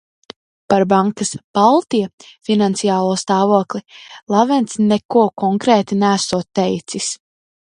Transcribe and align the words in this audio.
"Par 0.73 0.83
bankas 0.93 1.33
"Baltija" 1.57 2.07
finansiālo 2.49 3.11
stāvokli 3.25 3.83
Lavents 4.37 4.81
neko 4.93 5.27
konkrēti 5.45 6.01
neesot 6.07 6.51
teicis." 6.63 7.13